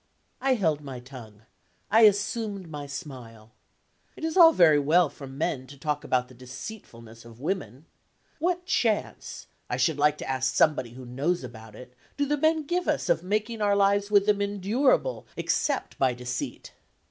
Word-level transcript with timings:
I 0.41 0.55
held 0.55 0.81
my 0.81 0.99
tongue; 0.99 1.43
I 1.91 2.01
assumed 2.05 2.71
my 2.71 2.87
smile. 2.87 3.51
It 4.15 4.23
is 4.25 4.35
all 4.35 4.51
very 4.51 4.79
well 4.79 5.09
for 5.09 5.27
men 5.27 5.67
to 5.67 5.77
talk 5.77 6.03
about 6.03 6.27
the 6.27 6.33
deceitfulness 6.33 7.23
of 7.23 7.39
women. 7.39 7.85
What 8.39 8.65
chance 8.65 9.45
(I 9.69 9.77
should 9.77 9.99
like 9.99 10.17
to 10.17 10.27
ask 10.27 10.55
somebody 10.55 10.93
who 10.93 11.05
knows 11.05 11.43
about 11.43 11.75
it) 11.75 11.93
do 12.17 12.25
the 12.25 12.35
men 12.35 12.63
give 12.63 12.87
us 12.87 13.09
of 13.09 13.21
making 13.21 13.61
our 13.61 13.75
lives 13.75 14.09
with 14.09 14.25
them 14.25 14.41
endurable, 14.41 15.27
except 15.37 15.99
by 15.99 16.15
deceit! 16.15 16.71